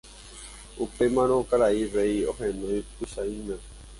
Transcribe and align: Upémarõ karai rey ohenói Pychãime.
Upémarõ 0.85 1.37
karai 1.51 1.85
rey 1.97 2.17
ohenói 2.33 2.83
Pychãime. 2.97 3.63